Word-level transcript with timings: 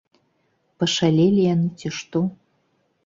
Пашалелі 0.83 1.41
яны, 1.53 1.67
ці 1.83 1.87
што? 1.99 2.19